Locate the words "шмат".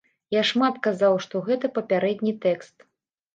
0.51-0.79